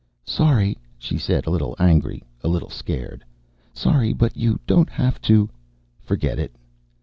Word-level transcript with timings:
"Sorry," 0.25 0.79
she 0.97 1.15
said, 1.19 1.45
a 1.45 1.51
little 1.51 1.75
angry, 1.77 2.23
a 2.43 2.47
little 2.47 2.71
scared. 2.71 3.23
"Sorry. 3.71 4.13
But 4.13 4.35
you 4.35 4.59
don't 4.65 4.89
have 4.89 5.21
to" 5.21 5.47
"Forget 6.07 6.39
it." 6.39 6.55